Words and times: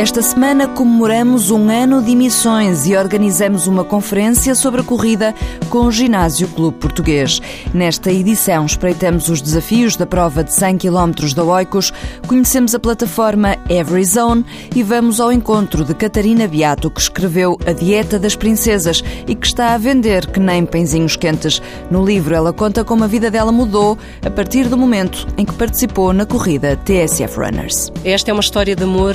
Esta 0.00 0.22
semana 0.22 0.66
comemoramos 0.66 1.50
um 1.50 1.68
ano 1.68 2.00
de 2.00 2.12
emissões 2.12 2.86
e 2.86 2.96
organizamos 2.96 3.66
uma 3.66 3.84
conferência 3.84 4.54
sobre 4.54 4.80
a 4.80 4.84
corrida 4.84 5.34
com 5.68 5.80
o 5.80 5.92
Ginásio 5.92 6.48
Clube 6.48 6.78
Português. 6.78 7.38
Nesta 7.74 8.10
edição 8.10 8.64
espreitamos 8.64 9.28
os 9.28 9.42
desafios 9.42 9.96
da 9.96 10.06
prova 10.06 10.42
de 10.42 10.54
100 10.54 10.78
km 10.78 11.34
da 11.36 11.44
Oikos, 11.44 11.92
conhecemos 12.26 12.74
a 12.74 12.78
plataforma 12.78 13.58
Every 13.68 14.02
Zone 14.02 14.42
e 14.74 14.82
vamos 14.82 15.20
ao 15.20 15.30
encontro 15.30 15.84
de 15.84 15.94
Catarina 15.94 16.48
Beato, 16.48 16.90
que 16.90 17.02
escreveu 17.02 17.58
A 17.66 17.72
Dieta 17.72 18.18
das 18.18 18.34
Princesas 18.34 19.04
e 19.28 19.34
que 19.34 19.46
está 19.46 19.74
a 19.74 19.78
vender 19.78 20.26
que 20.28 20.40
nem 20.40 20.64
pãezinhos 20.64 21.14
quentes. 21.14 21.60
No 21.90 22.02
livro 22.02 22.34
ela 22.34 22.54
conta 22.54 22.82
como 22.86 23.04
a 23.04 23.06
vida 23.06 23.30
dela 23.30 23.52
mudou 23.52 23.98
a 24.24 24.30
partir 24.30 24.66
do 24.66 24.78
momento 24.78 25.28
em 25.36 25.44
que 25.44 25.52
participou 25.52 26.14
na 26.14 26.24
corrida 26.24 26.74
TSF 26.86 27.38
Runners. 27.38 27.92
Esta 28.02 28.30
é 28.30 28.32
uma 28.32 28.40
história 28.40 28.74
de 28.74 28.84
amor 28.84 29.14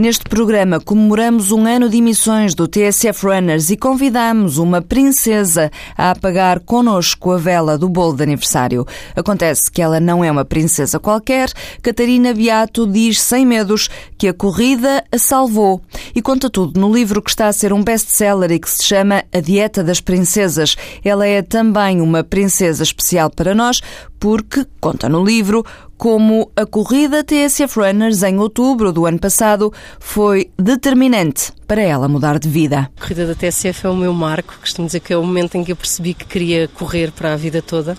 Neste 0.00 0.26
programa 0.26 0.78
comemoramos 0.78 1.50
um 1.50 1.66
ano 1.66 1.88
de 1.88 1.96
emissões 1.96 2.54
do 2.54 2.68
TSF 2.68 3.26
Runners 3.26 3.68
e 3.68 3.76
convidamos 3.76 4.56
uma 4.56 4.80
princesa 4.80 5.72
a 5.96 6.12
apagar 6.12 6.60
connosco 6.60 7.32
a 7.32 7.36
vela 7.36 7.76
do 7.76 7.88
bolo 7.88 8.14
de 8.14 8.22
aniversário. 8.22 8.86
Acontece 9.16 9.68
que 9.68 9.82
ela 9.82 9.98
não 9.98 10.22
é 10.22 10.30
uma 10.30 10.44
princesa 10.44 11.00
qualquer. 11.00 11.50
Catarina 11.82 12.32
Beato 12.32 12.86
diz 12.86 13.20
sem 13.20 13.44
medos 13.44 13.90
que 14.16 14.28
a 14.28 14.32
corrida 14.32 15.02
a 15.10 15.18
salvou 15.18 15.82
e 16.14 16.22
conta 16.22 16.48
tudo 16.48 16.78
no 16.78 16.94
livro 16.94 17.20
que 17.20 17.30
está 17.30 17.48
a 17.48 17.52
ser 17.52 17.72
um 17.72 17.82
best-seller 17.82 18.52
e 18.52 18.60
que 18.60 18.70
se 18.70 18.84
chama 18.84 19.24
A 19.32 19.40
Dieta 19.40 19.82
das 19.82 20.00
Princesas. 20.00 20.76
Ela 21.04 21.26
é 21.26 21.42
também 21.42 22.00
uma 22.00 22.22
princesa 22.22 22.84
especial 22.84 23.30
para 23.30 23.52
nós 23.52 23.80
porque, 24.18 24.66
conta 24.80 25.08
no 25.08 25.24
livro, 25.24 25.64
como 25.96 26.50
a 26.56 26.64
corrida 26.64 27.24
TSF 27.24 27.78
Runners 27.78 28.22
em 28.22 28.38
outubro 28.38 28.92
do 28.92 29.06
ano 29.06 29.18
passado 29.18 29.72
foi 29.98 30.50
determinante 30.58 31.52
para 31.66 31.82
ela 31.82 32.08
mudar 32.08 32.38
de 32.38 32.48
vida. 32.48 32.90
A 32.96 33.00
corrida 33.00 33.26
da 33.26 33.34
TSF 33.34 33.86
é 33.86 33.90
o 33.90 33.96
meu 33.96 34.12
marco, 34.12 34.54
costumo 34.60 34.86
dizer 34.86 35.00
que 35.00 35.12
é 35.12 35.16
o 35.16 35.22
momento 35.22 35.56
em 35.56 35.64
que 35.64 35.72
eu 35.72 35.76
percebi 35.76 36.14
que 36.14 36.24
queria 36.24 36.68
correr 36.68 37.10
para 37.12 37.32
a 37.32 37.36
vida 37.36 37.60
toda 37.62 37.96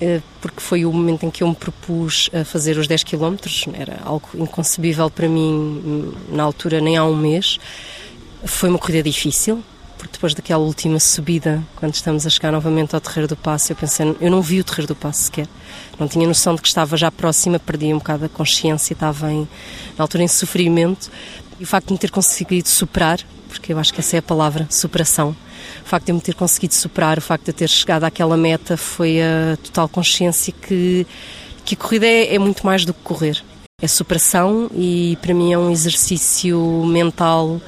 eh, 0.00 0.20
porque 0.40 0.60
foi 0.60 0.84
o 0.84 0.92
momento 0.92 1.24
em 1.24 1.30
que 1.30 1.42
eu 1.42 1.48
me 1.48 1.54
propus 1.54 2.28
a 2.32 2.44
fazer 2.44 2.76
os 2.78 2.86
10 2.86 3.04
km, 3.04 3.36
era 3.72 4.00
algo 4.04 4.28
inconcebível 4.34 5.08
para 5.08 5.28
mim 5.28 6.12
na 6.30 6.42
altura, 6.42 6.80
nem 6.80 6.96
há 6.96 7.04
um 7.04 7.16
mês. 7.16 7.58
Foi 8.44 8.68
uma 8.68 8.78
corrida 8.78 9.02
difícil, 9.02 9.62
porque 10.04 10.18
depois 10.18 10.34
daquela 10.34 10.62
última 10.62 11.00
subida, 11.00 11.62
quando 11.76 11.94
estamos 11.94 12.26
a 12.26 12.30
chegar 12.30 12.52
novamente 12.52 12.94
ao 12.94 13.00
Terreiro 13.00 13.26
do 13.26 13.36
Passo, 13.36 13.72
eu 13.72 13.76
pensei, 13.76 14.14
eu 14.20 14.30
não 14.30 14.42
vi 14.42 14.60
o 14.60 14.64
Terreiro 14.64 14.88
do 14.88 14.94
Passo 14.94 15.22
sequer. 15.22 15.48
Não 15.98 16.06
tinha 16.06 16.28
noção 16.28 16.54
de 16.54 16.60
que 16.60 16.68
estava 16.68 16.94
já 16.94 17.10
próxima, 17.10 17.58
perdi 17.58 17.86
um 17.86 17.96
bocado 17.96 18.26
a 18.26 18.28
consciência, 18.28 18.92
estava 18.92 19.32
em, 19.32 19.48
na 19.96 20.04
altura 20.04 20.22
em 20.22 20.28
sofrimento. 20.28 21.10
E 21.58 21.64
o 21.64 21.66
facto 21.66 21.86
de 21.86 21.94
me 21.94 21.98
ter 21.98 22.10
conseguido 22.10 22.68
superar, 22.68 23.18
porque 23.48 23.72
eu 23.72 23.78
acho 23.78 23.94
que 23.94 24.00
essa 24.00 24.16
é 24.16 24.18
a 24.18 24.22
palavra, 24.22 24.66
superação, 24.68 25.34
o 25.82 25.88
facto 25.88 26.04
de 26.04 26.12
eu 26.12 26.16
me 26.16 26.20
ter 26.20 26.34
conseguido 26.34 26.74
superar, 26.74 27.16
o 27.16 27.22
facto 27.22 27.44
de 27.44 27.50
eu 27.52 27.54
ter 27.54 27.68
chegado 27.70 28.04
àquela 28.04 28.36
meta, 28.36 28.76
foi 28.76 29.22
a 29.22 29.56
total 29.56 29.88
consciência 29.88 30.52
que, 30.52 31.06
que 31.64 31.74
a 31.74 31.78
corrida 31.78 32.04
é, 32.04 32.34
é 32.34 32.38
muito 32.38 32.66
mais 32.66 32.84
do 32.84 32.92
que 32.92 33.00
correr. 33.02 33.42
É 33.80 33.88
superação 33.88 34.70
e 34.74 35.16
para 35.22 35.32
mim 35.32 35.54
é 35.54 35.58
um 35.58 35.70
exercício 35.70 36.60
mental 36.84 37.58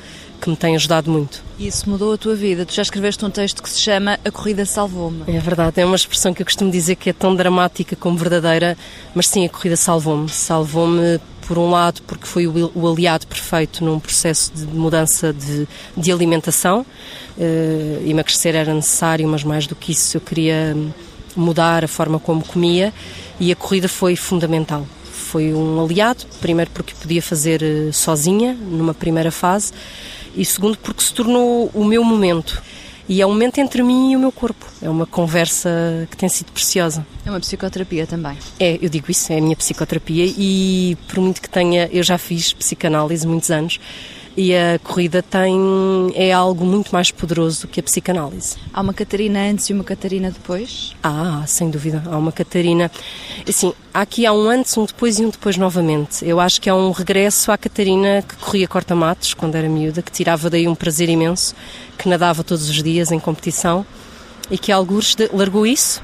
que 0.47 0.51
me 0.51 0.57
tem 0.57 0.77
ajudado 0.77 1.11
muito. 1.11 1.43
Isso 1.59 1.91
mudou 1.91 2.13
a 2.13 2.17
tua 2.17 2.37
vida. 2.37 2.65
Tu 2.65 2.73
já 2.73 2.83
escreveste 2.83 3.25
um 3.25 3.31
texto 3.31 3.61
que 3.61 3.69
se 3.69 3.81
chama 3.81 4.17
A 4.25 4.31
Corrida 4.31 4.65
Salvou-me. 4.65 5.25
É 5.27 5.41
verdade, 5.41 5.81
é 5.81 5.85
uma 5.85 5.97
expressão 5.97 6.33
que 6.33 6.41
eu 6.41 6.47
costumo 6.47 6.71
dizer 6.71 6.95
que 6.95 7.11
é 7.11 7.13
tão 7.13 7.35
dramática 7.35 7.97
como 7.97 8.17
verdadeira, 8.17 8.79
mas 9.13 9.27
sim, 9.27 9.45
a 9.45 9.49
corrida 9.49 9.77
salvou-me. 9.77 10.29
Salvou-me, 10.29 11.21
por 11.49 11.59
um 11.59 11.69
lado, 11.69 12.01
porque 12.07 12.27
foi 12.27 12.47
o 12.47 12.89
aliado 12.89 13.27
perfeito 13.27 13.85
num 13.85 13.99
processo 13.99 14.53
de 14.55 14.65
mudança 14.67 15.33
de, 15.33 15.67
de 15.97 16.13
alimentação. 16.13 16.87
Uh, 17.37 18.09
emagrecer 18.09 18.55
era 18.55 18.73
necessário, 18.73 19.27
mas 19.27 19.43
mais 19.43 19.67
do 19.67 19.75
que 19.75 19.91
isso, 19.91 20.17
eu 20.17 20.21
queria 20.21 20.77
mudar 21.35 21.85
a 21.85 21.89
forma 21.89 22.21
como 22.21 22.45
comia 22.45 22.95
e 23.39 23.51
a 23.51 23.57
corrida 23.57 23.89
foi 23.89 24.15
fundamental 24.17 24.87
foi 25.27 25.53
um 25.53 25.85
aliado, 25.85 26.25
primeiro 26.41 26.71
porque 26.71 26.95
podia 26.95 27.21
fazer 27.21 27.61
eh, 27.63 27.91
sozinha, 27.93 28.55
numa 28.55 28.95
primeira 28.95 29.33
fase, 29.33 29.73
e 30.37 30.45
segundo 30.45 30.79
porque 30.79 31.03
se 31.03 31.13
tornou 31.13 31.71
o 31.75 31.85
meu 31.85 32.05
momento. 32.05 32.63
E 33.09 33.23
é 33.23 33.27
um 33.27 33.31
momento 33.31 33.59
entre 33.59 33.83
mim 33.83 34.13
e 34.13 34.17
o 34.17 34.19
meu 34.19 34.33
corpo. 34.33 34.67
É 34.83 34.91
uma 34.91 35.07
conversa 35.07 35.71
que 36.11 36.17
tem 36.17 36.29
sido 36.29 36.51
preciosa. 36.51 37.07
É 37.25 37.31
uma 37.31 37.39
psicoterapia 37.39 38.07
também. 38.07 38.37
É, 38.59 38.79
eu 38.83 38.89
digo 38.89 39.11
isso, 39.11 39.33
é 39.33 39.39
a 39.39 39.41
minha 39.41 39.55
psicoterapia 39.55 40.25
e 40.27 40.99
por 41.07 41.21
muito 41.21 41.41
que 41.41 41.49
tenha, 41.49 41.89
eu 41.93 42.03
já 42.03 42.19
fiz 42.19 42.53
psicanálise 42.53 43.27
muitos 43.27 43.51
anos 43.51 43.79
e 44.37 44.55
a 44.55 44.79
corrida 44.79 45.23
tem 45.23 45.57
é 46.15 46.33
algo 46.33 46.65
muito 46.65 46.91
mais 46.93 47.11
poderoso 47.11 47.63
do 47.63 47.69
que 47.69 47.81
a 47.81 47.83
psicanálise. 47.83 48.57
Há 48.73 48.81
uma 48.81 48.93
Catarina 48.93 49.41
antes 49.41 49.71
e 49.71 49.73
uma 49.73 49.83
Catarina 49.83 50.31
depois? 50.31 50.95
Ah, 51.03 51.43
sem 51.47 51.71
dúvida, 51.71 52.03
há 52.07 52.17
uma 52.19 52.31
Catarina. 52.31 52.91
Assim, 53.49 53.73
aqui 53.95 54.27
há 54.27 54.33
um 54.33 54.49
antes, 54.51 54.77
um 54.77 54.85
depois 54.85 55.19
e 55.19 55.25
um 55.25 55.31
depois 55.31 55.57
novamente. 55.57 56.25
Eu 56.25 56.39
acho 56.39 56.61
que 56.61 56.69
é 56.69 56.75
um 56.75 56.91
regresso 56.91 57.51
à 57.51 57.57
Catarina 57.57 58.23
que 58.23 58.37
corria 58.37 58.69
corta-matos 58.69 59.33
quando 59.33 59.55
era 59.55 59.69
miúda, 59.69 60.03
que 60.03 60.13
tirava 60.13 60.51
daí 60.51 60.69
um 60.69 60.75
prazer 60.75 61.09
imenso, 61.09 61.55
que 61.97 62.09
nadava 62.09 62.45
todos 62.45 62.69
os 62.69 62.83
dias 62.83 63.11
em 63.11 63.19
competição 63.19 63.87
e 64.51 64.59
que 64.59 64.71
alguns 64.71 65.17
largou 65.33 65.67
isso 65.67 66.03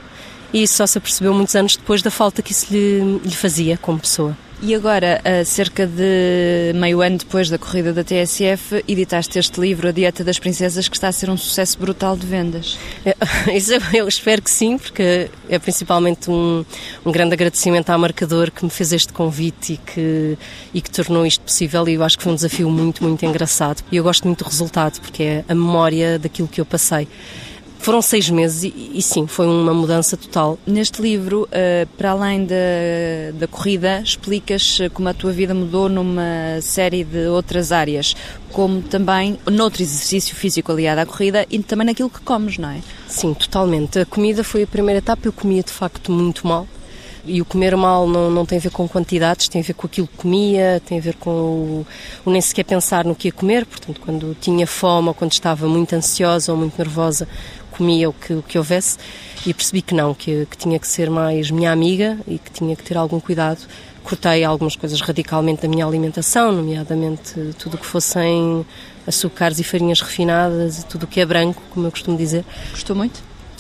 e 0.52 0.62
isso 0.62 0.74
só 0.74 0.86
se 0.86 0.98
apercebeu 0.98 1.32
muitos 1.32 1.54
anos 1.54 1.76
depois 1.76 2.02
da 2.02 2.10
falta 2.10 2.42
que 2.42 2.52
isso 2.52 2.66
lhe, 2.70 3.18
lhe 3.24 3.34
fazia 3.34 3.78
como 3.78 3.98
pessoa. 3.98 4.36
E 4.64 4.76
agora, 4.76 5.20
cerca 5.44 5.88
de 5.88 6.72
meio 6.76 7.00
ano 7.00 7.18
depois 7.18 7.50
da 7.50 7.58
corrida 7.58 7.92
da 7.92 8.04
TSF, 8.04 8.84
editaste 8.86 9.36
este 9.36 9.60
livro, 9.60 9.88
A 9.88 9.90
Dieta 9.90 10.22
das 10.22 10.38
Princesas, 10.38 10.86
que 10.86 10.94
está 10.94 11.08
a 11.08 11.12
ser 11.12 11.28
um 11.30 11.36
sucesso 11.36 11.76
brutal 11.80 12.16
de 12.16 12.24
vendas. 12.24 12.78
É, 13.04 13.16
isso 13.52 13.72
eu 13.92 14.06
espero 14.06 14.40
que 14.40 14.48
sim, 14.48 14.78
porque 14.78 15.28
é 15.48 15.58
principalmente 15.58 16.30
um, 16.30 16.64
um 17.04 17.10
grande 17.10 17.34
agradecimento 17.34 17.90
à 17.90 17.98
Marcador 17.98 18.52
que 18.52 18.62
me 18.62 18.70
fez 18.70 18.92
este 18.92 19.12
convite 19.12 19.72
e 19.72 19.76
que, 19.78 20.38
e 20.72 20.80
que 20.80 20.90
tornou 20.92 21.26
isto 21.26 21.40
possível. 21.42 21.88
E 21.88 21.94
eu 21.94 22.04
acho 22.04 22.16
que 22.16 22.22
foi 22.22 22.30
um 22.30 22.36
desafio 22.36 22.70
muito, 22.70 23.02
muito 23.02 23.26
engraçado. 23.26 23.82
E 23.90 23.96
eu 23.96 24.04
gosto 24.04 24.28
muito 24.28 24.44
do 24.44 24.48
resultado, 24.48 25.00
porque 25.00 25.24
é 25.24 25.44
a 25.48 25.56
memória 25.56 26.20
daquilo 26.20 26.46
que 26.46 26.60
eu 26.60 26.64
passei. 26.64 27.08
Foram 27.82 28.00
seis 28.00 28.30
meses 28.30 28.62
e, 28.62 28.92
e, 28.94 29.02
sim, 29.02 29.26
foi 29.26 29.44
uma 29.44 29.74
mudança 29.74 30.16
total. 30.16 30.56
Neste 30.64 31.02
livro, 31.02 31.48
uh, 31.48 31.86
para 31.98 32.12
além 32.12 32.46
da, 32.46 32.54
da 33.34 33.48
corrida, 33.48 34.00
explicas 34.00 34.78
como 34.94 35.08
a 35.08 35.14
tua 35.14 35.32
vida 35.32 35.52
mudou 35.52 35.88
numa 35.88 36.60
série 36.60 37.02
de 37.02 37.26
outras 37.26 37.72
áreas, 37.72 38.14
como 38.52 38.80
também 38.82 39.36
noutro 39.50 39.82
exercício 39.82 40.36
físico 40.36 40.70
aliado 40.70 41.00
à 41.00 41.06
corrida 41.06 41.44
e 41.50 41.58
também 41.58 41.84
naquilo 41.84 42.08
que 42.08 42.20
comes, 42.20 42.56
não 42.56 42.68
é? 42.68 42.80
Sim, 43.08 43.34
totalmente. 43.34 43.98
A 43.98 44.06
comida 44.06 44.44
foi 44.44 44.62
a 44.62 44.66
primeira 44.66 44.98
etapa, 44.98 45.26
eu 45.26 45.32
comia 45.32 45.64
de 45.64 45.72
facto 45.72 46.12
muito 46.12 46.46
mal. 46.46 46.68
E 47.24 47.40
o 47.40 47.44
comer 47.44 47.76
mal 47.76 48.06
não, 48.08 48.30
não 48.30 48.44
tem 48.44 48.58
a 48.58 48.60
ver 48.60 48.70
com 48.70 48.88
quantidades, 48.88 49.48
tem 49.48 49.60
a 49.60 49.64
ver 49.64 49.74
com 49.74 49.86
aquilo 49.86 50.08
que 50.08 50.16
comia, 50.16 50.82
tem 50.84 50.98
a 50.98 51.00
ver 51.00 51.14
com 51.14 51.30
o, 51.30 51.86
o 52.24 52.30
nem 52.30 52.40
sequer 52.40 52.64
pensar 52.64 53.04
no 53.04 53.14
que 53.14 53.28
ia 53.28 53.32
comer. 53.32 53.64
Portanto, 53.64 54.00
quando 54.00 54.36
tinha 54.40 54.66
fome 54.66 55.08
ou 55.08 55.14
quando 55.14 55.32
estava 55.32 55.68
muito 55.68 55.94
ansiosa 55.94 56.50
ou 56.50 56.58
muito 56.58 56.76
nervosa, 56.76 57.28
comia 57.72 58.08
o 58.08 58.12
que, 58.12 58.34
o 58.34 58.42
que 58.42 58.58
houvesse 58.58 58.98
e 59.46 59.52
percebi 59.52 59.82
que 59.82 59.94
não, 59.94 60.14
que, 60.14 60.46
que 60.50 60.56
tinha 60.56 60.78
que 60.78 60.86
ser 60.86 61.10
mais 61.10 61.50
minha 61.50 61.72
amiga 61.72 62.18
e 62.28 62.38
que 62.38 62.50
tinha 62.50 62.76
que 62.76 62.82
ter 62.82 62.96
algum 62.96 63.18
cuidado. 63.18 63.60
Cortei 64.04 64.44
algumas 64.44 64.76
coisas 64.76 65.00
radicalmente 65.00 65.62
da 65.62 65.68
minha 65.68 65.86
alimentação, 65.86 66.52
nomeadamente 66.52 67.54
tudo 67.58 67.74
o 67.74 67.78
que 67.78 67.86
fossem 67.86 68.64
açúcares 69.06 69.58
e 69.58 69.64
farinhas 69.64 70.00
refinadas, 70.00 70.80
e 70.80 70.86
tudo 70.86 71.04
o 71.04 71.06
que 71.06 71.20
é 71.20 71.26
branco, 71.26 71.62
como 71.70 71.86
eu 71.86 71.90
costumo 71.90 72.16
dizer. 72.16 72.44
Gostou 72.72 72.96
muito? 72.96 73.18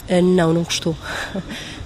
Uh, 0.08 0.20
não, 0.20 0.52
não 0.52 0.62
gostou. 0.62 0.96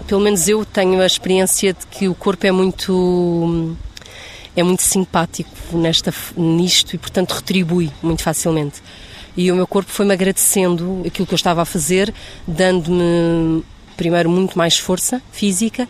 Pelo 0.07 0.21
menos 0.21 0.49
eu 0.49 0.65
tenho 0.65 1.01
a 1.01 1.07
experiência 1.07 1.73
de 1.73 1.87
que 1.87 2.09
o 2.09 2.15
corpo 2.15 2.47
é 2.47 2.53
muito 2.53 3.77
é 4.55 4.63
muito 4.63 4.83
simpático 4.83 5.51
nesta, 5.77 6.13
nisto 6.35 6.95
e, 6.95 6.99
portanto, 6.99 7.33
retribui 7.33 7.91
muito 8.03 8.23
facilmente 8.23 8.83
e 9.37 9.53
o 9.53 9.57
meu 9.57 9.67
corpo 9.67 9.91
foi-me 9.91 10.13
agradecendo 10.13 11.03
aquilo 11.07 11.27
que 11.27 11.35
eu 11.35 11.37
estava 11.37 11.63
a 11.63 11.65
fazer, 11.65 12.13
dando-me 12.47 13.63
primeiro 13.97 14.29
muito 14.29 14.57
mais 14.57 14.79
força 14.79 15.23
física 15.33 15.89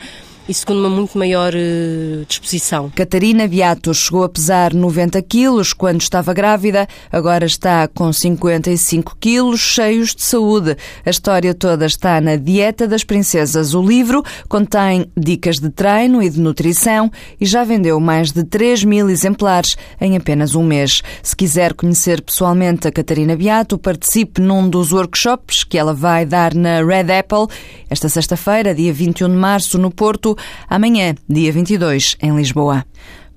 e 0.49 0.55
segundo 0.55 0.81
uma 0.81 0.89
muito 0.89 1.19
maior 1.19 1.53
uh, 1.55 2.25
disposição. 2.27 2.91
Catarina 2.95 3.49
Beato 3.49 3.93
chegou 3.93 4.23
a 4.23 4.29
pesar 4.29 4.73
90 4.73 5.21
quilos 5.23 5.73
quando 5.73 6.01
estava 6.01 6.33
grávida, 6.33 6.87
agora 7.11 7.45
está 7.45 7.89
com 7.89 8.13
55 8.13 9.17
quilos, 9.19 9.61
cheios 9.61 10.15
de 10.15 10.23
saúde. 10.23 10.77
A 11.05 11.11
história 11.11 11.53
toda 11.53 11.87
está 11.87 12.21
na 12.21 12.37
Dieta 12.37 12.87
das 12.87 13.03
Princesas. 13.03 13.75
O 13.75 13.83
livro 13.83 14.23
contém 14.49 15.11
dicas 15.17 15.57
de 15.57 15.71
treino 15.71 16.23
e 16.23 16.31
de 16.31 16.41
nutrição 16.41 17.11
e 17.41 17.47
já 17.47 17.65
vendeu 17.65 17.99
mais 17.99 18.31
de 18.31 18.45
3 18.45 18.85
mil 18.85 19.09
exemplares 19.11 19.77
em 20.01 20.17
apenas 20.17 20.55
um 20.55 20.63
mês. 20.63 21.03
Se 21.23 21.35
quiser 21.35 21.75
conhecer 21.75 22.23
pessoalmente 22.23 22.87
a 22.87 22.93
Catarina 22.93 23.35
Beato, 23.35 23.79
participe 23.79 24.41
num 24.41 24.69
dos 24.69 24.93
workshops 24.93 25.65
que 25.65 25.77
ela 25.77 25.93
vai 25.93 26.25
dar 26.25 26.55
na 26.55 26.85
Red 26.85 27.13
Apple 27.13 27.53
esta 27.91 28.09
sexta-feira, 28.09 28.75
dia 28.75 28.93
21 28.93 29.29
de 29.29 29.37
março, 29.37 29.79
no 29.79 29.91
Porto, 29.91 30.36
amanhã, 30.69 31.15
dia 31.29 31.53
22, 31.53 32.17
em 32.23 32.35
Lisboa. 32.37 32.85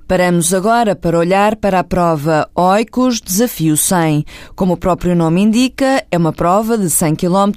Paramos 0.10 0.56
agora 0.56 0.96
para 0.96 1.20
olhar 1.20 1.56
para 1.56 1.80
a 1.80 1.84
prova 1.84 2.50
Oicos 2.56 3.22
Desafio 3.22 3.78
100. 3.78 4.26
Como 4.56 4.74
o 4.74 4.78
próprio 4.78 5.16
nome 5.16 5.40
indica, 5.42 6.04
é 6.10 6.18
uma 6.18 6.34
prova 6.34 6.76
de 6.80 6.90
100 6.90 7.14
km 7.14 7.52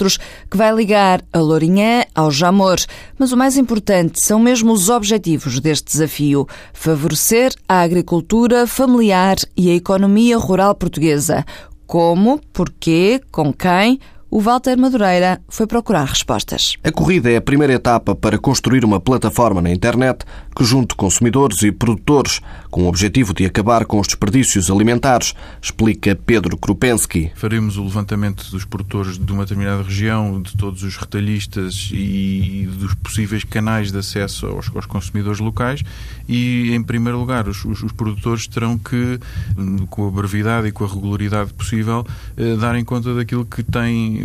que 0.50 0.56
vai 0.58 0.70
ligar 0.70 1.22
a 1.32 1.38
Lourinhã 1.38 2.04
ao 2.14 2.30
Jamor. 2.30 2.76
Mas 3.18 3.32
o 3.32 3.38
mais 3.38 3.56
importante 3.56 4.22
são 4.22 4.38
mesmo 4.38 4.70
os 4.70 4.90
objetivos 4.90 5.60
deste 5.60 5.92
desafio: 5.92 6.46
favorecer 6.74 7.54
a 7.66 7.80
agricultura 7.80 8.66
familiar 8.66 9.36
e 9.56 9.70
a 9.70 9.74
economia 9.74 10.36
rural 10.36 10.74
portuguesa. 10.74 11.46
Como, 11.86 12.38
porquê, 12.52 13.18
com 13.30 13.50
quem, 13.50 13.98
o 14.32 14.40
Walter 14.40 14.78
Madureira 14.78 15.42
foi 15.46 15.66
procurar 15.66 16.04
respostas. 16.04 16.78
A 16.82 16.90
corrida 16.90 17.30
é 17.30 17.36
a 17.36 17.40
primeira 17.42 17.74
etapa 17.74 18.14
para 18.14 18.38
construir 18.38 18.82
uma 18.82 18.98
plataforma 18.98 19.60
na 19.60 19.70
internet 19.70 20.24
que 20.56 20.64
junte 20.64 20.94
consumidores 20.94 21.62
e 21.62 21.70
produtores 21.70 22.40
com 22.70 22.84
o 22.84 22.88
objetivo 22.88 23.34
de 23.34 23.44
acabar 23.44 23.84
com 23.84 24.00
os 24.00 24.06
desperdícios 24.06 24.70
alimentares, 24.70 25.34
explica 25.60 26.16
Pedro 26.16 26.56
Krupensky. 26.56 27.30
Faremos 27.34 27.76
o 27.76 27.84
levantamento 27.84 28.50
dos 28.50 28.64
produtores 28.64 29.18
de 29.18 29.30
uma 29.30 29.42
determinada 29.42 29.82
região, 29.82 30.40
de 30.40 30.56
todos 30.56 30.82
os 30.82 30.96
retalhistas 30.96 31.90
e 31.92 32.66
dos 32.72 32.94
possíveis 32.94 33.44
canais 33.44 33.92
de 33.92 33.98
acesso 33.98 34.46
aos, 34.46 34.74
aos 34.74 34.86
consumidores 34.86 35.38
locais 35.38 35.82
e, 36.26 36.72
em 36.72 36.82
primeiro 36.82 37.18
lugar, 37.18 37.46
os, 37.46 37.62
os, 37.66 37.82
os, 37.82 37.92
produtores 37.92 38.46
terão 38.46 38.78
que, 38.78 39.20
com 39.90 40.08
a 40.08 40.10
brevidade 40.10 40.68
e 40.68 40.72
com 40.72 40.84
a 40.84 40.88
regularidade 40.88 41.52
possível, 41.52 42.06
eh, 42.38 42.56
darem 42.56 42.82
conta 42.86 43.14
daquilo 43.14 43.44
que 43.44 43.62
têm 43.62 44.21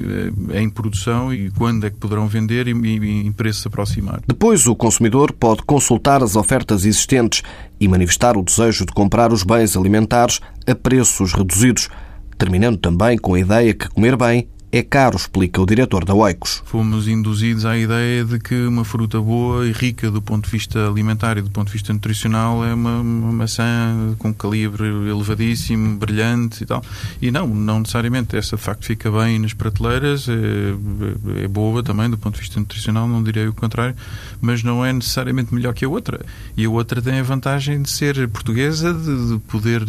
em 0.53 0.69
produção 0.69 1.33
e 1.33 1.49
quando 1.51 1.85
é 1.85 1.89
que 1.89 1.97
poderão 1.97 2.27
vender 2.27 2.67
e, 2.67 2.71
em 2.71 3.31
preço 3.31 3.67
aproximar. 3.67 4.21
Depois, 4.27 4.67
o 4.67 4.75
consumidor 4.75 5.31
pode 5.31 5.63
consultar 5.63 6.23
as 6.23 6.35
ofertas 6.35 6.85
existentes 6.85 7.43
e 7.79 7.87
manifestar 7.87 8.37
o 8.37 8.43
desejo 8.43 8.85
de 8.85 8.93
comprar 8.93 9.31
os 9.31 9.43
bens 9.43 9.75
alimentares 9.75 10.39
a 10.65 10.75
preços 10.75 11.33
reduzidos, 11.33 11.89
terminando 12.37 12.77
também 12.77 13.17
com 13.17 13.33
a 13.33 13.39
ideia 13.39 13.73
que 13.73 13.89
comer 13.89 14.15
bem 14.15 14.47
é 14.69 14.83
caro, 14.83 15.15
explica 15.15 15.61
o 15.61 15.65
diretor 15.65 16.03
da 16.03 16.13
Oicos. 16.13 16.61
Fomos 16.65 17.07
induzidos 17.07 17.65
à 17.65 17.77
ideia 17.77 18.25
de 18.25 18.37
que 18.37 18.53
uma 18.65 18.83
fruta 18.83 19.19
boa 19.21 19.65
e 19.65 19.71
rica 19.71 20.11
do 20.11 20.21
ponto 20.21 20.45
de 20.45 20.51
vista 20.51 20.87
alimentar 20.87 21.37
e 21.37 21.41
do 21.41 21.49
ponto 21.49 21.67
de 21.67 21.73
vista 21.73 21.93
nutricional 21.93 22.65
é 22.65 22.73
uma, 22.73 22.99
uma 22.99 23.31
maçã 23.31 24.13
com 24.19 24.33
calibre 24.33 24.85
elevadíssimo, 24.85 25.97
brilhante 25.97 26.63
e 26.63 26.65
tal. 26.65 26.83
E 27.21 27.31
não, 27.31 27.47
não 27.47 27.79
necessariamente. 27.79 28.35
Essa 28.35 28.57
de 28.57 28.61
facto 28.61 28.85
fica 28.85 29.09
bem 29.09 29.39
nas 29.39 29.53
prateleiras, 29.53 30.27
é, 30.27 31.43
é 31.43 31.47
boa 31.47 31.81
também 31.81 32.09
do 32.09 32.17
ponto 32.17 32.35
de 32.35 32.41
vista 32.41 32.59
nutricional, 32.59 33.07
não 33.07 33.23
direi 33.23 33.47
o 33.47 33.53
contrário, 33.53 33.95
mas 34.41 34.63
não 34.63 34.85
é 34.85 34.91
necessariamente 34.91 35.53
melhor 35.53 35.73
que 35.73 35.85
a 35.85 35.89
outra. 35.89 36.19
E 36.57 36.65
a 36.65 36.69
outra 36.69 37.01
tem 37.01 37.19
a 37.19 37.23
vantagem 37.23 37.81
de 37.81 37.89
ser 37.89 38.27
portuguesa, 38.27 38.93
de, 38.93 39.33
de 39.33 39.39
poder, 39.47 39.81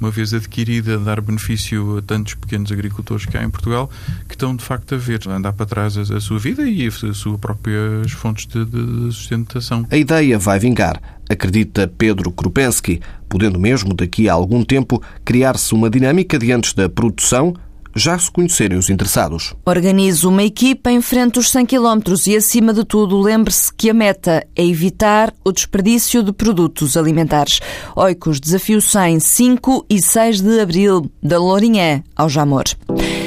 uma 0.00 0.10
vez 0.10 0.32
adquirida, 0.32 0.98
dar 0.98 1.20
benefício 1.20 1.98
a 1.98 2.02
tantos 2.02 2.34
pequenos 2.34 2.70
agricultores 2.70 3.26
que 3.26 3.36
há 3.36 3.42
em 3.42 3.50
Portugal 3.50 3.90
que 4.28 4.34
estão 4.34 4.54
de 4.54 4.64
facto 4.64 4.94
a 4.94 4.98
ver, 4.98 5.26
andar 5.28 5.52
para 5.52 5.66
trás 5.66 5.96
a, 5.96 6.16
a 6.16 6.20
sua 6.20 6.38
vida 6.38 6.62
e 6.68 6.86
as 6.86 6.94
suas 6.94 7.40
próprias 7.40 8.12
fontes 8.12 8.46
de, 8.46 8.64
de 8.64 9.12
sustentação. 9.12 9.86
A 9.90 9.96
ideia 9.96 10.38
vai 10.38 10.58
vingar, 10.58 11.00
acredita 11.28 11.86
Pedro 11.86 12.30
Krupensky, 12.30 13.00
podendo 13.28 13.58
mesmo 13.58 13.94
daqui 13.94 14.28
a 14.28 14.32
algum 14.32 14.64
tempo 14.64 15.02
criar-se 15.24 15.74
uma 15.74 15.90
dinâmica 15.90 16.38
diante 16.38 16.74
da 16.74 16.88
produção 16.88 17.54
já 17.94 18.18
se 18.18 18.30
conhecerem 18.30 18.76
os 18.76 18.90
interessados. 18.90 19.54
Organize 19.64 20.26
uma 20.26 20.42
equipa 20.42 20.90
em 20.90 21.00
frente 21.00 21.38
aos 21.38 21.50
100 21.50 21.66
km 21.66 22.00
e, 22.26 22.36
acima 22.36 22.74
de 22.74 22.84
tudo, 22.84 23.20
lembre-se 23.20 23.72
que 23.72 23.88
a 23.88 23.94
meta 23.94 24.44
é 24.56 24.64
evitar 24.64 25.32
o 25.44 25.52
desperdício 25.52 26.22
de 26.22 26.32
produtos 26.32 26.96
alimentares. 26.96 27.60
Oicos 27.94 28.40
Desafio 28.40 28.80
100, 28.80 29.20
5 29.20 29.86
e 29.88 30.02
6 30.02 30.40
de 30.40 30.60
abril, 30.60 31.10
da 31.22 31.38
Lourinhã 31.38 32.02
ao 32.16 32.28
Jamor. 32.28 32.64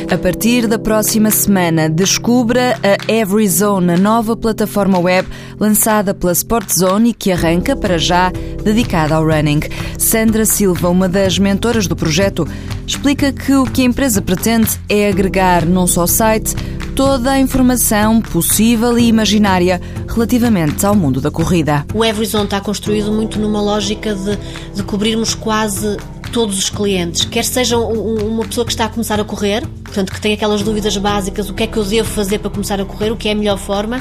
A 0.09 0.17
partir 0.17 0.67
da 0.67 0.79
próxima 0.79 1.29
semana, 1.29 1.89
descubra 1.89 2.79
a 2.81 3.11
Every 3.11 3.45
Zone, 3.45 3.91
a 3.91 3.97
nova 3.97 4.37
plataforma 4.37 4.97
web 4.97 5.27
lançada 5.59 6.13
pela 6.13 6.31
Sport 6.31 6.71
Zone 6.71 7.09
e 7.09 7.13
que 7.13 7.29
arranca, 7.29 7.75
para 7.75 7.97
já, 7.97 8.31
dedicada 8.63 9.15
ao 9.15 9.25
running. 9.25 9.59
Sandra 9.99 10.45
Silva, 10.45 10.87
uma 10.87 11.09
das 11.09 11.37
mentoras 11.37 11.87
do 11.87 11.95
projeto, 11.95 12.47
explica 12.87 13.33
que 13.33 13.53
o 13.53 13.65
que 13.65 13.81
a 13.81 13.85
empresa 13.85 14.21
pretende 14.21 14.79
é 14.87 15.09
agregar 15.09 15.65
num 15.65 15.85
só 15.85 16.07
site 16.07 16.55
toda 16.95 17.31
a 17.31 17.39
informação 17.39 18.21
possível 18.21 18.97
e 18.97 19.09
imaginária 19.09 19.81
relativamente 20.07 20.85
ao 20.85 20.95
mundo 20.95 21.19
da 21.19 21.29
corrida. 21.29 21.85
O 21.93 22.03
Everyzone 22.03 22.45
está 22.45 22.61
construído 22.61 23.11
muito 23.11 23.37
numa 23.37 23.61
lógica 23.61 24.15
de, 24.15 24.39
de 24.73 24.83
cobrirmos 24.83 25.35
quase 25.35 25.97
todos 26.31 26.57
os 26.57 26.69
clientes, 26.69 27.25
quer 27.25 27.43
seja 27.43 27.77
uma 27.77 28.45
pessoa 28.45 28.65
que 28.65 28.71
está 28.71 28.85
a 28.85 28.89
começar 28.89 29.19
a 29.19 29.23
correr, 29.23 29.63
portanto, 29.97 30.13
que 30.13 30.21
tem 30.21 30.33
aquelas 30.33 30.61
dúvidas 30.61 30.95
básicas, 30.97 31.49
o 31.49 31.55
que 31.55 31.63
é 31.63 31.67
que 31.67 31.75
eu 31.75 31.83
devo 31.83 32.07
fazer 32.07 32.37
para 32.37 32.51
começar 32.51 32.79
a 32.79 32.85
correr, 32.85 33.11
o 33.11 33.17
que 33.17 33.29
é 33.29 33.31
a 33.31 33.35
melhor 33.35 33.57
forma, 33.57 33.99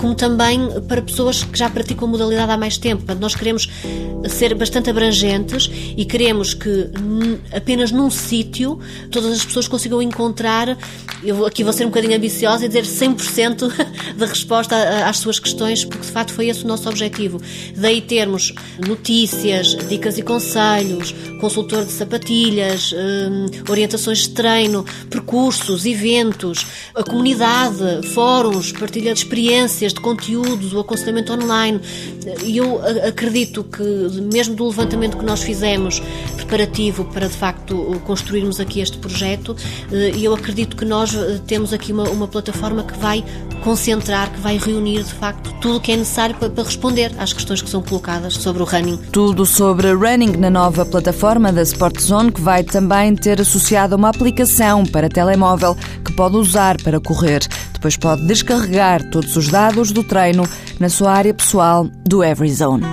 como 0.00 0.12
também 0.12 0.60
para 0.88 1.00
pessoas 1.00 1.44
que 1.44 1.56
já 1.56 1.70
praticam 1.70 2.08
a 2.08 2.10
modalidade 2.10 2.50
há 2.50 2.56
mais 2.56 2.76
tempo. 2.76 3.04
Portanto, 3.04 3.20
nós 3.20 3.36
queremos 3.36 3.68
ser 4.28 4.54
bastante 4.56 4.90
abrangentes 4.90 5.70
e 5.96 6.04
queremos 6.04 6.52
que 6.52 6.90
apenas 7.54 7.92
num 7.92 8.10
sítio 8.10 8.80
todas 9.08 9.34
as 9.34 9.44
pessoas 9.44 9.68
consigam 9.68 10.02
encontrar, 10.02 10.76
eu 11.22 11.46
aqui 11.46 11.62
vou 11.62 11.72
ser 11.72 11.84
um 11.84 11.88
bocadinho 11.88 12.16
ambiciosa 12.16 12.64
e 12.64 12.68
dizer 12.68 12.82
100% 12.82 13.70
de 14.18 14.24
resposta 14.24 14.76
às 15.08 15.18
suas 15.18 15.38
questões, 15.38 15.84
porque 15.84 16.04
de 16.04 16.12
facto 16.12 16.32
foi 16.32 16.48
esse 16.48 16.64
o 16.64 16.66
nosso 16.66 16.88
objetivo. 16.88 17.40
Daí 17.76 18.00
termos 18.00 18.52
notícias, 18.84 19.76
dicas 19.88 20.18
e 20.18 20.22
conselhos, 20.22 21.14
consultor 21.40 21.84
de 21.84 21.92
sapatilhas, 21.92 22.92
hum, 22.92 23.46
orientações 23.68 24.20
de 24.20 24.30
treino, 24.30 24.84
percursos, 25.10 25.84
eventos, 25.86 26.66
a 26.94 27.02
comunidade, 27.02 28.08
fóruns, 28.14 28.72
partilha 28.72 29.12
de 29.12 29.20
experiências, 29.20 29.92
de 29.92 30.00
conteúdos, 30.00 30.72
o 30.72 30.80
aconselhamento 30.80 31.32
online. 31.32 31.80
E 32.44 32.56
eu 32.56 32.80
acredito 33.06 33.64
que, 33.64 33.82
mesmo 34.22 34.54
do 34.54 34.66
levantamento 34.66 35.16
que 35.16 35.24
nós 35.24 35.42
fizemos, 35.42 36.02
preparativo 36.36 37.04
para 37.04 37.28
de 37.28 37.34
facto 37.34 38.00
construirmos 38.04 38.60
aqui 38.60 38.80
este 38.80 38.98
projeto, 38.98 39.56
eh, 39.90 40.12
eu 40.20 40.34
acredito 40.34 40.76
que 40.76 40.84
nós 40.84 41.14
eh, 41.14 41.40
temos 41.46 41.72
aqui 41.72 41.92
uma, 41.92 42.08
uma 42.08 42.28
plataforma 42.28 42.84
que 42.84 42.96
vai 42.98 43.24
concentrar, 43.66 44.30
que 44.30 44.38
vai 44.40 44.58
reunir 44.58 45.02
de 45.02 45.12
facto 45.12 45.52
tudo 45.60 45.78
o 45.78 45.80
que 45.80 45.90
é 45.90 45.96
necessário 45.96 46.36
para, 46.36 46.48
para 46.48 46.62
responder 46.62 47.12
às 47.18 47.32
questões 47.32 47.60
que 47.60 47.68
são 47.68 47.82
colocadas 47.82 48.34
sobre 48.34 48.62
o 48.62 48.64
running. 48.64 48.96
Tudo 49.10 49.44
sobre 49.44 49.92
running 49.92 50.36
na 50.36 50.48
nova 50.48 50.86
plataforma 50.86 51.52
da 51.52 51.62
Sport 51.62 52.00
Zone, 52.00 52.30
que 52.30 52.40
vai 52.40 52.62
também 52.62 53.16
ter 53.16 53.40
associada 53.40 53.96
uma 53.96 54.10
aplicação 54.10 54.86
para 54.86 55.08
telemóvel 55.08 55.76
que 56.04 56.12
pode 56.12 56.36
usar 56.36 56.80
para 56.80 57.00
correr. 57.00 57.40
Depois 57.72 57.96
pode 57.96 58.24
descarregar 58.28 59.10
todos 59.10 59.34
os 59.36 59.48
dados 59.48 59.90
do 59.90 60.04
treino 60.04 60.48
na 60.78 60.88
sua 60.88 61.10
área 61.10 61.34
pessoal 61.34 61.88
do 62.04 62.22
Every 62.22 62.54
Zone. 62.54 62.84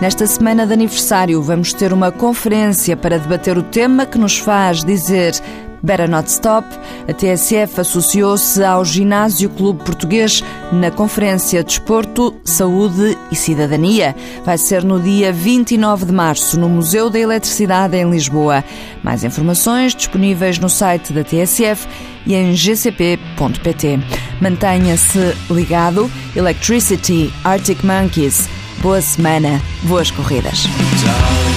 Nesta 0.00 0.26
semana 0.26 0.66
de 0.66 0.72
aniversário, 0.72 1.42
vamos 1.42 1.74
ter 1.74 1.92
uma 1.92 2.10
conferência 2.10 2.96
para 2.96 3.18
debater 3.18 3.58
o 3.58 3.62
tema 3.62 4.06
que 4.06 4.16
nos 4.16 4.38
faz 4.38 4.82
dizer 4.82 5.34
Better 5.82 6.08
Not 6.08 6.28
Stop, 6.30 6.66
a 7.08 7.12
TSF 7.12 7.80
associou-se 7.80 8.62
ao 8.62 8.84
Ginásio 8.84 9.48
Clube 9.50 9.84
Português 9.84 10.42
na 10.72 10.90
Conferência 10.90 11.62
Desporto, 11.62 12.34
Saúde 12.44 13.16
e 13.30 13.36
Cidadania. 13.36 14.14
Vai 14.44 14.58
ser 14.58 14.84
no 14.84 15.00
dia 15.00 15.32
29 15.32 16.06
de 16.06 16.12
março, 16.12 16.58
no 16.58 16.68
Museu 16.68 17.08
da 17.10 17.18
Eletricidade, 17.18 17.96
em 17.96 18.10
Lisboa. 18.10 18.64
Mais 19.02 19.24
informações 19.24 19.94
disponíveis 19.94 20.58
no 20.58 20.68
site 20.68 21.12
da 21.12 21.24
TSF 21.24 21.86
e 22.26 22.34
em 22.34 22.52
gcp.pt. 22.52 23.98
Mantenha-se 24.40 25.34
ligado. 25.50 26.10
Electricity, 26.36 27.32
Arctic 27.44 27.82
Monkeys. 27.82 28.48
Boa 28.80 29.00
semana, 29.00 29.60
boas 29.84 30.10
corridas. 30.10 30.66
baby, 30.66 31.47